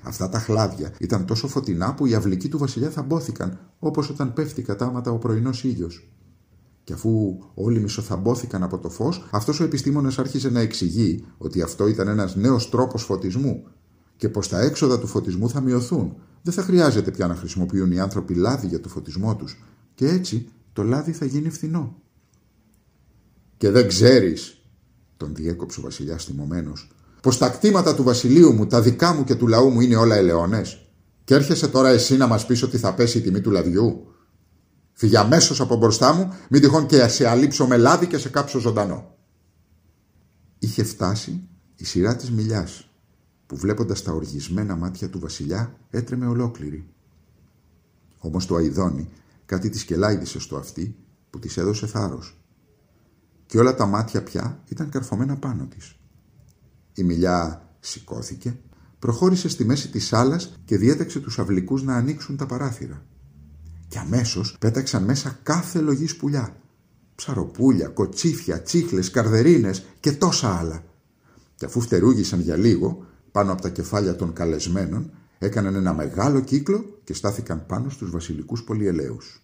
Αυτά 0.03 0.29
τα 0.29 0.39
χλάδια 0.39 0.93
ήταν 0.99 1.27
τόσο 1.27 1.49
φωτεινά 1.49 1.95
που 1.95 2.07
οι 2.07 2.15
αυλικοί 2.15 2.49
του 2.49 2.59
βασιλιά 2.59 2.91
θαμπόθηκαν 2.91 3.59
όπως 3.79 4.11
όταν 4.11 4.33
πέφτει 4.33 4.63
κατάματα 4.63 5.11
ο 5.11 5.19
πρωινός 5.19 5.65
ήλιος. 5.65 6.13
Και 6.85 6.93
αφού 6.93 7.39
όλοι 7.55 7.81
μισοθαμπόθηκαν 7.81 8.63
από 8.63 8.79
το 8.79 8.91
φως, 8.91 9.29
αυτός 9.31 9.61
ο 9.61 9.65
επιστήμονας 9.65 10.19
άρχισε 10.19 10.51
να 10.51 10.61
εξηγεί 10.61 11.25
ότι 11.39 11.63
αυτό 11.63 11.87
ήταν 11.89 12.09
ένας 12.09 12.37
νέος 12.37 12.71
τρόπος 12.71 13.03
φωτισμού 13.03 13.65
και 14.19 14.29
πως 14.29 14.49
τα 14.49 14.61
έξοδα 14.61 14.99
του 14.99 15.07
φωτισμού 15.07 15.49
θα 15.49 15.61
μειωθούν. 15.61 16.17
Δεν 16.43 16.53
θα 16.55 16.63
χρειάζεται 16.63 17.11
πια 17.11 17.27
να 17.27 17.35
χρησιμοποιούν 17.35 17.93
οι 17.93 18.01
άνθρωποι 18.01 18.35
λάδι 18.35 18.67
για 18.67 18.81
το 18.81 18.89
φωτισμό 18.89 19.37
τους 19.37 19.65
και 19.95 20.09
έτσι 20.09 20.49
το 20.73 20.83
λάδι 20.83 21.13
θα 21.13 21.25
γίνει 21.25 21.51
φθηνό. 21.51 21.97
«Και 23.57 23.71
δεν 23.71 23.89
ξέρεις», 23.89 24.61
τον 25.17 25.35
διέκοψε 25.35 25.81
ο 25.81 25.83
βασιλιάς 25.83 26.25
θυμωμένος, 26.25 26.91
«πως 27.23 27.39
τα 27.39 27.49
κτήματα 27.49 27.95
του 27.95 28.03
βασιλείου 28.03 28.53
μου, 28.53 28.67
τα 28.67 28.81
δικά 28.81 29.15
μου 29.15 29.25
και 29.25 29.35
του 29.35 29.47
λαού 29.47 29.71
μου 29.71 29.81
είναι 29.81 29.97
όλα 29.97 30.17
ελαιώνες 30.17 30.89
και 31.25 31.35
έρχεσαι 31.35 31.69
τώρα 31.69 31.89
εσύ 31.89 32.17
να 32.17 32.27
μας 32.27 32.47
πεις 32.47 32.63
ότι 32.63 32.79
θα 32.79 32.95
πέσει 32.95 33.19
η 33.19 33.21
τιμή 33.21 33.41
του 33.41 33.51
λαδιού. 33.51 34.07
Φύγε 34.93 35.19
αμέσως 35.19 35.61
από 35.61 35.77
μπροστά 35.77 36.13
μου, 36.13 36.33
μην 36.51 36.61
τυχόν 36.61 36.87
και 36.87 37.09
σε 37.09 37.29
αλείψω 37.29 37.67
με 37.67 37.77
λάδι 37.77 38.07
και 38.07 38.19
σε 38.19 38.29
κάψω 38.29 38.59
ζωντανό. 38.59 39.17
Είχε 40.59 40.83
φτάσει 40.83 41.49
η 41.77 41.85
σειρά 41.85 42.17
της 42.17 42.31
μιλιάς, 42.31 42.88
που 43.49 43.57
βλέποντας 43.57 44.03
τα 44.03 44.13
οργισμένα 44.13 44.77
μάτια 44.77 45.09
του 45.11 45.19
βασιλιά 45.19 45.79
έτρεμε 45.91 46.27
ολόκληρη. 46.27 46.89
Όμως 48.19 48.47
το 48.47 48.55
αηδόνι 48.55 49.09
κάτι 49.47 49.69
της 49.69 49.85
κελάιδισε 49.85 50.41
στο 50.41 50.57
αυτί 50.57 50.97
που 51.31 51.39
της 51.39 51.57
έδωσε 51.57 51.87
θάρρος. 51.87 52.43
Και 53.47 53.59
όλα 53.59 53.75
τα 53.75 53.87
μάτια 53.87 54.23
πια 54.23 54.63
ήταν 54.69 54.89
καρφωμένα 54.89 55.37
πάνω 55.37 55.67
της. 55.67 55.97
Η 56.95 57.03
μιλιά 57.03 57.69
σηκώθηκε, 57.81 58.59
προχώρησε 58.99 59.49
στη 59.49 59.65
μέση 59.65 59.91
της 59.91 60.07
σάλας 60.07 60.61
και 60.65 60.77
διέταξε 60.77 61.21
τους 61.21 61.39
αυλικούς 61.39 61.83
να 61.83 61.95
ανοίξουν 61.95 62.37
τα 62.37 62.47
παράθυρα 62.47 63.03
και 63.89 63.99
αμέσως 63.99 64.57
πέταξαν 64.59 65.05
μέσα 65.05 65.39
κάθε 65.43 65.81
λογή 65.81 66.15
πουλιά. 66.15 66.57
Ψαροπούλια, 67.15 67.89
κοτσίφια, 67.89 68.63
τσίχλες, 68.63 69.11
καρδερίνες 69.11 69.85
και 70.01 70.13
τόσα 70.13 70.59
άλλα. 70.59 70.85
Και 71.55 71.65
αφού 71.65 71.81
φτερούγησαν 71.81 72.41
για 72.41 72.57
λίγο, 72.57 73.07
πάνω 73.33 73.53
από 73.53 73.63
τα 73.63 73.69
κεφάλια 73.69 74.17
των 74.17 74.33
καλεσμένων, 74.33 75.11
έκαναν 75.39 75.75
ένα 75.75 75.95
μεγάλο 75.95 76.41
κύκλο 76.41 77.01
και 77.05 77.15
στάθηκαν 77.15 77.67
πάνω 77.67 77.91
στους 77.91 78.11
βασιλικούς 78.11 78.65
πολυελαίους. 78.65 79.43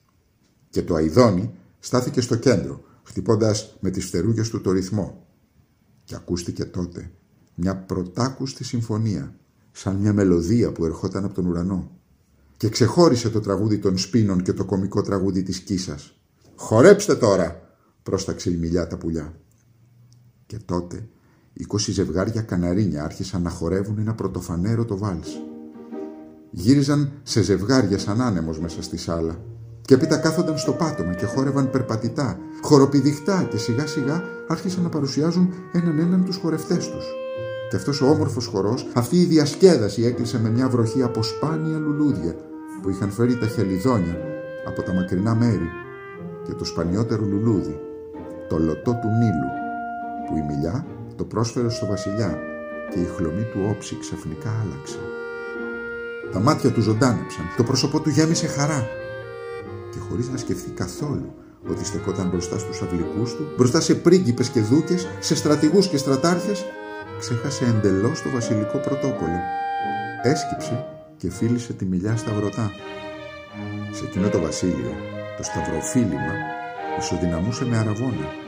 Και 0.71 0.83
το 0.83 0.95
αηδόνι 0.95 1.55
στάθηκε 1.79 2.21
στο 2.21 2.37
κέντρο, 2.37 2.85
χτυπώντας 3.03 3.77
με 3.81 3.91
τις 3.91 4.05
φτερούγες 4.05 4.49
του 4.49 4.61
το 4.61 4.71
ρυθμό. 4.71 5.27
Και 6.05 6.15
ακούστηκε 6.15 6.65
τότε 6.65 7.11
μια 7.55 7.77
πρωτάκουστη 7.77 8.65
συμφωνία, 8.65 9.35
σαν 9.73 9.97
μια 9.97 10.13
μελωδία 10.13 10.73
που 10.73 10.85
ερχόταν 10.85 11.25
από 11.25 11.35
τον 11.35 11.47
ουρανό 11.47 11.91
και 12.57 12.69
ξεχώρισε 12.69 13.31
το 13.31 13.41
τραγούδι 13.41 13.79
των 13.79 13.99
σπίνων 13.99 14.43
και 14.43 14.53
το 14.53 14.65
κομικό 14.65 15.03
τραγούδι 15.03 15.43
της 15.43 15.59
Κίσας. 15.59 16.19
«Χορέψτε 16.57 17.17
τώρα», 17.17 17.77
πρόσταξε 18.03 18.51
η 18.51 18.57
μιλιά 18.57 18.87
τα 18.87 18.97
πουλιά. 18.97 19.35
Και 20.47 20.59
τότε 20.65 21.09
είκοσι 21.55 21.93
ζευγάρια 21.93 22.43
καναρίνια 22.43 23.05
άρχισαν 23.05 23.43
να 23.43 23.51
χορεύουν 23.51 23.99
ένα 23.99 24.15
πρωτοφανέρο 24.15 24.85
το 24.85 24.99
βάλς. 24.99 25.43
Γύριζαν 26.51 27.13
σε 27.23 27.43
ζευγάρια 27.43 27.99
σαν 27.99 28.21
άνεμος 28.21 28.61
μέσα 28.61 28.83
στη 28.83 28.97
σάλα 28.97 29.39
και 29.81 29.95
έπειτα 29.95 30.17
κάθονταν 30.17 30.59
στο 30.59 30.73
πάτωμα 30.73 31.15
και 31.15 31.27
χόρευαν 31.27 31.71
περπατητά, 31.71 32.39
χοροπηδιχτά 32.63 33.47
και 33.51 33.57
σιγά 33.57 33.87
σιγά 33.87 34.23
άρχισαν 34.49 34.83
να 34.83 34.89
παρουσιάζουν 34.89 35.53
έναν 35.73 35.99
έναν 35.99 36.25
τους 36.25 36.37
χορευτές 36.37 36.91
τους. 36.91 37.05
Και 37.71 37.77
αυτός 37.77 38.01
ο 38.01 38.11
όμορφος 38.11 38.47
χορός, 38.47 38.87
αυτή 38.95 39.21
η 39.21 39.25
διασκέδαση 39.25 40.03
έκλεισε 40.03 40.41
με 40.41 40.51
μια 40.51 40.69
βροχή 40.69 41.03
από 41.03 41.23
σπάνια 41.23 41.79
λουλούδια 41.79 42.35
που 42.83 42.91
είχαν 42.91 43.11
φέρει 43.11 43.39
τα 43.39 43.47
χελιδόνια 43.47 44.17
από 44.67 44.83
τα 44.83 44.93
μακρινά 44.93 45.35
μέρη 45.35 45.69
και 46.45 46.53
το 46.53 46.65
σπανιότερο 46.65 47.25
λουλούδι, 47.25 47.81
το 48.49 48.59
λωτό 48.59 48.91
του 48.91 49.09
Νείλου, 49.09 49.51
που 50.29 50.37
η 50.37 50.55
μιλιά 50.55 50.87
το 51.17 51.25
πρόσφερε 51.25 51.71
στο 51.71 51.87
βασιλιά 51.87 52.39
και 52.93 52.99
η 53.01 53.09
χλωμή 53.17 53.43
του 53.43 53.61
όψη 53.71 53.99
ξαφνικά 54.01 54.51
άλλαξε. 54.63 54.99
Τα 56.33 56.41
μάτια 56.41 56.71
του 56.71 56.81
ζωντάνεψαν, 56.81 57.45
το 57.57 57.63
πρόσωπό 57.63 58.01
του 58.01 58.11
γέμισε 58.11 58.47
χαρά 58.47 58.87
και 59.91 59.99
χωρίς 60.09 60.29
να 60.29 60.37
σκεφτεί 60.37 60.71
καθόλου 60.71 61.35
ότι 61.69 61.85
στεκόταν 61.85 62.29
μπροστά 62.29 62.59
στους 62.59 62.83
αυλικούς 62.83 63.37
του, 63.37 63.47
μπροστά 63.57 63.81
σε 63.81 63.95
πρίγκιπες 63.95 64.49
και 64.49 64.61
δούκες, 64.61 65.09
σε 65.21 65.35
στρατηγούς 65.35 65.89
και 65.89 65.97
στρατάρχες, 65.97 66.65
ξέχασε 67.19 67.65
εντελώς 67.65 68.23
το 68.23 68.31
βασιλικό 68.31 68.79
πρωτόκολλο. 68.79 69.41
Έσκυψε 70.23 70.87
και 71.17 71.31
φίλησε 71.31 71.73
τη 71.73 71.85
μιλιά 71.85 72.17
στα 72.17 72.33
βρωτά. 72.33 72.71
Σε 73.91 74.05
εκείνο 74.05 74.29
το 74.29 74.41
βασίλειο, 74.41 74.93
το 75.37 75.43
σταυροφίλημα, 75.43 76.35
ισοδυναμούσε 76.99 77.65
με 77.65 77.77
αραβόνα. 77.77 78.44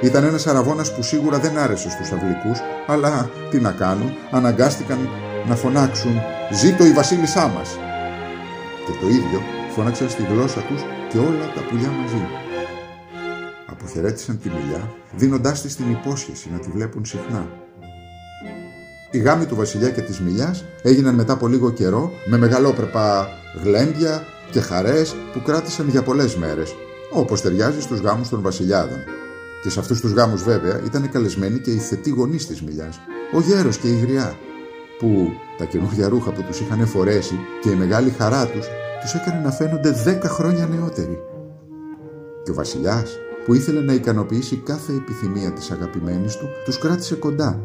Ήταν 0.00 0.24
ένας 0.24 0.46
αραβώνας 0.46 0.94
που 0.94 1.02
σίγουρα 1.02 1.38
δεν 1.38 1.58
άρεσε 1.58 1.90
στους 1.90 2.12
αυλικούς, 2.12 2.58
αλλά 2.86 3.30
τι 3.50 3.60
να 3.60 3.70
κάνουν, 3.70 4.12
αναγκάστηκαν 4.30 5.08
να 5.48 5.56
φωνάξουν 5.56 6.20
«Ζήτω 6.52 6.84
η 6.84 6.92
βασίλισσά 6.92 7.48
μας» 7.48 7.78
και 8.86 8.92
το 9.00 9.08
ίδιο 9.08 9.42
φώναξαν 9.74 10.08
στη 10.08 10.22
γλώσσα 10.22 10.60
τους 10.60 10.82
και 11.10 11.18
όλα 11.18 11.52
τα 11.54 11.60
πουλιά 11.70 11.88
μαζί. 11.88 12.26
Αποχαιρέτησαν 13.66 14.38
τη 14.38 14.48
μιλιά, 14.48 14.92
δίνοντάς 15.16 15.62
της 15.62 15.76
την 15.76 15.90
υπόσχεση 15.90 16.50
να 16.52 16.58
τη 16.58 16.70
βλέπουν 16.70 17.04
συχνά. 17.04 17.46
Οι 19.10 19.18
γάμοι 19.18 19.46
του 19.46 19.56
βασιλιά 19.56 19.90
και 19.90 20.00
της 20.00 20.20
μιλιάς 20.20 20.64
έγιναν 20.82 21.14
μετά 21.14 21.32
από 21.32 21.46
λίγο 21.46 21.70
καιρό 21.70 22.12
με 22.26 22.38
μεγαλόπρεπα 22.38 23.28
γλέντια 23.62 24.22
και 24.50 24.60
χαρές 24.60 25.16
που 25.32 25.42
κράτησαν 25.42 25.88
για 25.88 26.02
πολλές 26.02 26.36
μέρες, 26.36 26.74
όπως 27.12 27.40
ταιριάζει 27.40 27.80
στους 27.80 28.00
γάμους 28.00 28.28
των 28.28 28.42
βασιλιάδων. 28.42 28.98
Και 29.64 29.70
σε 29.70 29.80
αυτούς 29.80 30.00
τους 30.00 30.12
γάμους 30.12 30.42
βέβαια 30.42 30.80
ήταν 30.84 31.10
καλεσμένοι 31.10 31.58
και 31.58 31.70
οι 31.70 31.78
θετοί 31.78 32.10
γονείς 32.10 32.46
της 32.46 32.62
μιλιάς, 32.62 33.00
ο 33.34 33.40
γέρος 33.40 33.78
και 33.78 33.88
η 33.88 33.98
γριά, 33.98 34.34
που 34.98 35.28
τα 35.58 35.64
καινούργια 35.64 36.08
ρούχα 36.08 36.32
που 36.32 36.42
τους 36.42 36.60
είχαν 36.60 36.86
φορέσει 36.86 37.38
και 37.60 37.70
η 37.70 37.74
μεγάλη 37.74 38.10
χαρά 38.10 38.46
τους 38.46 38.66
τους 39.02 39.14
έκανε 39.14 39.40
να 39.44 39.50
φαίνονται 39.50 39.90
δέκα 39.90 40.28
χρόνια 40.28 40.66
νεότεροι. 40.66 41.18
Και 42.42 42.50
ο 42.50 42.54
βασιλιάς, 42.54 43.18
που 43.44 43.54
ήθελε 43.54 43.80
να 43.80 43.92
ικανοποιήσει 43.92 44.56
κάθε 44.56 44.92
επιθυμία 44.92 45.52
της 45.52 45.70
αγαπημένης 45.70 46.36
του, 46.36 46.48
τους 46.64 46.78
κράτησε 46.78 47.14
κοντά. 47.14 47.62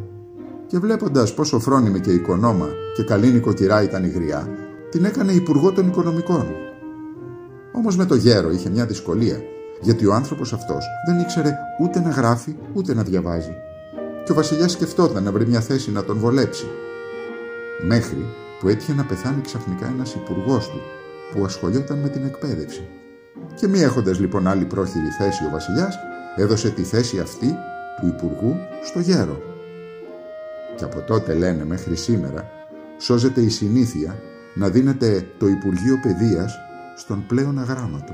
Και 0.67 0.79
βλέποντας 0.79 1.33
πόσο 1.33 1.59
φρόνιμη 1.59 1.99
και 1.99 2.11
οικονόμα 2.11 2.67
και 2.95 3.03
καλή 3.03 3.31
νοικοκυρά 3.31 3.83
ήταν 3.83 4.03
η 4.03 4.09
γριά, 4.09 4.47
την 4.89 5.05
έκανε 5.05 5.31
υπουργό 5.31 5.71
των 5.71 5.87
οικονομικών. 5.87 6.45
Όμως 7.71 7.97
με 7.97 8.05
το 8.05 8.15
γέρο 8.15 8.51
είχε 8.51 8.69
μια 8.69 8.85
δυσκολία, 8.85 9.41
γιατί 9.81 10.05
ο 10.05 10.13
άνθρωπος 10.13 10.53
αυτός 10.53 10.85
δεν 11.07 11.19
ήξερε 11.19 11.55
ούτε 11.79 11.99
να 11.99 12.09
γράφει 12.09 12.55
ούτε 12.73 12.93
να 12.93 13.03
διαβάζει. 13.03 13.53
Και 14.25 14.31
ο 14.31 14.35
βασιλιάς 14.35 14.71
σκεφτόταν 14.71 15.23
να 15.23 15.31
βρει 15.31 15.47
μια 15.47 15.61
θέση 15.61 15.91
να 15.91 16.03
τον 16.03 16.17
βολέψει. 16.17 16.65
Μέχρι 17.87 18.25
που 18.59 18.67
έτυχε 18.67 18.93
να 18.93 19.03
πεθάνει 19.03 19.41
ξαφνικά 19.41 19.87
ένας 19.87 20.13
υπουργός 20.13 20.69
του 20.69 20.79
που 21.33 21.45
ασχολιόταν 21.45 21.97
με 21.97 22.09
την 22.09 22.25
εκπαίδευση. 22.25 22.87
Και 23.55 23.67
μη 23.67 23.79
έχοντας 23.79 24.19
λοιπόν 24.19 24.47
άλλη 24.47 24.65
πρόχειρη 24.65 25.09
θέση 25.17 25.45
ο 25.45 25.49
βασιλιάς, 25.51 25.97
έδωσε 26.35 26.69
τη 26.69 26.83
θέση 26.83 27.19
αυτή 27.19 27.55
του 27.99 28.07
υπουργού 28.07 28.55
στο 28.83 28.99
γέρο. 28.99 29.41
Και 30.75 30.83
από 30.83 31.01
τότε 31.01 31.33
λένε 31.33 31.65
μέχρι 31.65 31.95
σήμερα 31.95 32.49
σώζεται 32.97 33.41
η 33.41 33.49
συνήθεια 33.49 34.15
να 34.55 34.69
δίνεται 34.69 35.25
το 35.37 35.47
Υπουργείο 35.47 35.99
Παιδείας 36.01 36.59
στον 36.95 37.25
πλέον 37.27 37.59
αγράμματο. 37.59 38.13